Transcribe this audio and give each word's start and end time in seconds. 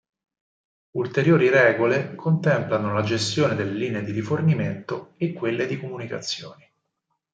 Ulteriori 0.93 1.49
regole 1.51 2.15
contemplano 2.15 2.91
la 2.91 3.03
gestione 3.03 3.53
delle 3.53 3.77
linee 3.77 4.03
di 4.03 4.09
rifornimento 4.11 5.13
e 5.17 5.31
quelle 5.31 5.67
di 5.67 5.77
comunicazione. 5.79 6.71